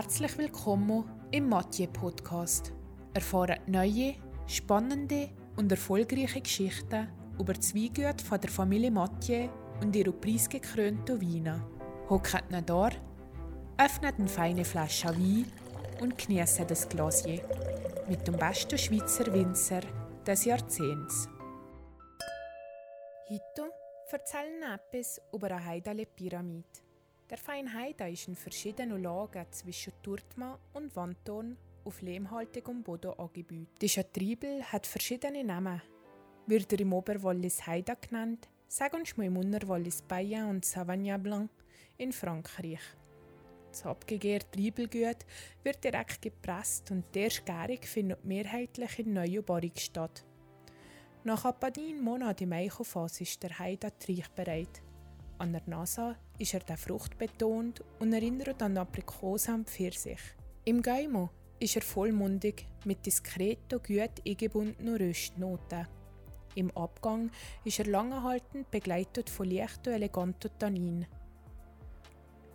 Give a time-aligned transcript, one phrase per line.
[0.00, 2.72] Herzlich willkommen im Mathieu Podcast.
[3.14, 4.14] Erfahren neue,
[4.46, 7.66] spannende und erfolgreiche Geschichten über die
[8.20, 9.48] von der Familie Mathieu
[9.82, 11.66] und ihre preisgekrönten Weine.
[12.08, 12.90] Hockt da,
[13.76, 15.50] öffnet eine feine Flasche Wein
[16.00, 17.42] und genießt das Glasier
[18.08, 19.80] mit dem besten Schweizer Winzer
[20.24, 21.28] des Jahrzehnts.
[23.28, 23.72] Heute
[24.12, 26.87] erzählen wir etwas über eine Heidale-Pyramide.
[27.30, 27.38] Der
[27.74, 33.68] Haida ist in verschiedenen Lagen zwischen Turtma und Wanton auf lehmhaltigem Boden angebaut.
[33.82, 35.82] Dieser Triebel hat verschiedene Namen.
[36.46, 41.50] Wird er im Oberwallis Haida genannt, sagen wir im Unterwallis Bayern und Savagnin Blanc
[41.98, 42.80] in Frankreich.
[43.70, 45.26] Das abgegehrte Triebelgut
[45.62, 50.24] wird direkt gepresst und die erste Gärung findet mehrheitlich in Neubaring statt.
[51.24, 53.90] Nach etwa neun Monaten im Eichenfass ist der Haida
[54.34, 54.82] bereit.
[55.36, 60.20] An der Nase ist er der Frucht betont und erinnert an Aprikose und Pfirsich.
[60.64, 61.30] Im Geimo
[61.60, 65.86] ist er vollmundig mit diskreten, gut eingebundenen Röstnoten.
[66.54, 67.30] Im Abgang
[67.64, 71.06] ist er langanhaltend begleitet von leichten, eleganten Tannin.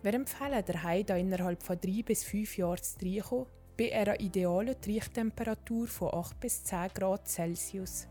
[0.02, 4.80] Wir empfehlen der Heide innerhalb von drei bis fünf Jahren zu trinken, bei einer idealen
[4.80, 8.06] Triechtemperatur von 8 bis 10 Grad Celsius.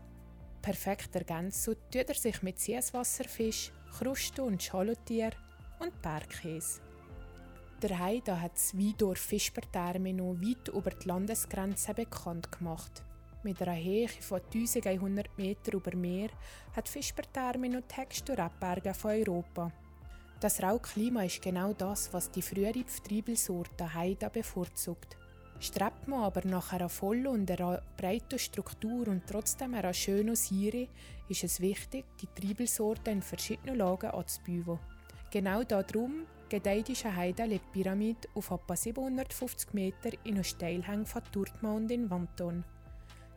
[0.60, 5.30] Perfekt ergänzt tut er sich mit Süßwasserfisch, Kruste und Schalottier
[5.80, 6.80] und Bergkäse.
[7.82, 13.02] Der Heide hat das Weidorf Fischberterminal weit über die Landesgrenze bekannt gemacht.
[13.42, 16.30] Mit einer Höhe von 1100 Meter über Meer
[16.74, 19.70] hat Fischberterminal die höchsten Rebberge von Europa.
[20.40, 25.16] Das raue Klima ist genau das, was die frühere Pftriebelsorte Heide bevorzugt.
[25.60, 30.88] Strebt man aber nach einer vollen und einer breiten Struktur und trotzdem einer schönen Siere,
[31.28, 34.78] ist es wichtig, die Triebelsorten in verschiedenen Lagen anzubauen.
[35.34, 41.76] Genau darum gedeiht diese Heide Pyramide auf etwa 750 Meter in einer Steilhang von Turtma
[41.76, 42.62] in Wanton.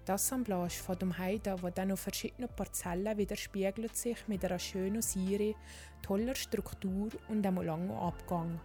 [0.08, 5.02] Die Assemblage von dem Heide, die dann auf verschiedenen Parzellen widerspiegelt sich mit einer schönen
[5.02, 5.56] Siere,
[6.04, 8.60] toller Struktur und einem langen Abgang.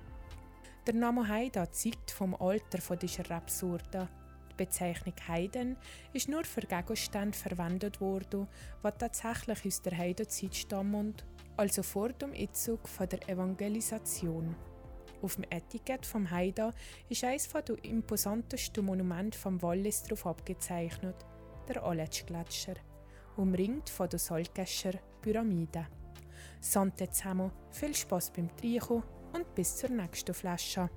[0.87, 4.11] Der Name Haida zeigt vom Alter dieser Rebsorte.
[4.51, 5.79] Die Bezeichnung Heiden
[6.13, 8.47] ist nur für Gegenstände verwendet worden,
[8.85, 11.15] die tatsächlich aus der Heidezeit stammen,
[11.57, 14.55] also vor dem Einzug der Evangelisation.
[15.23, 16.73] Auf dem Etikett vom Haida
[17.09, 21.15] ist eines der imposantesten Monumente vom Wallis darauf abgezeichnet,
[21.69, 22.75] der Aletsch-Gletscher,
[23.37, 25.87] umringt von der Saltgescher Pyramide.
[26.61, 29.03] Sante zusammen, viel Spaß beim Trinken
[29.33, 30.91] und bis zur nächsten Flasche.